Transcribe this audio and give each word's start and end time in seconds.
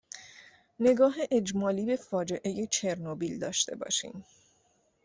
نگاه 0.79 1.15
اجمالی 1.31 1.85
به 1.85 1.95
فاجعه 1.95 2.67
چرنوبیل 2.67 3.39
داشته 3.39 3.75
باشیم 3.75 4.23